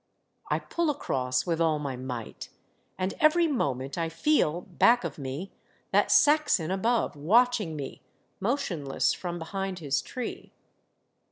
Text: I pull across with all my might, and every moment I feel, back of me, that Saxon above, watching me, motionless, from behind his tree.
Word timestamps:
I 0.49 0.57
pull 0.57 0.89
across 0.89 1.45
with 1.45 1.61
all 1.61 1.77
my 1.77 1.95
might, 1.95 2.49
and 2.97 3.13
every 3.19 3.45
moment 3.45 3.99
I 3.99 4.09
feel, 4.09 4.61
back 4.61 5.03
of 5.03 5.19
me, 5.19 5.51
that 5.91 6.09
Saxon 6.09 6.71
above, 6.71 7.15
watching 7.15 7.75
me, 7.75 8.01
motionless, 8.39 9.13
from 9.13 9.37
behind 9.37 9.77
his 9.77 10.01
tree. 10.01 10.53